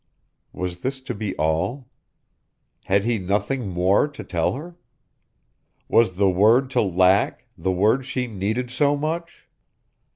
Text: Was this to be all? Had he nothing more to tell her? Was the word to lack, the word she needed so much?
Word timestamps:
Was 0.51 0.79
this 0.79 0.99
to 1.01 1.13
be 1.13 1.35
all? 1.35 1.87
Had 2.85 3.03
he 3.03 3.19
nothing 3.19 3.69
more 3.69 4.07
to 4.07 4.23
tell 4.23 4.53
her? 4.55 4.75
Was 5.87 6.15
the 6.15 6.27
word 6.27 6.71
to 6.71 6.81
lack, 6.81 7.45
the 7.55 7.69
word 7.71 8.03
she 8.03 8.25
needed 8.25 8.71
so 8.71 8.97
much? 8.97 9.47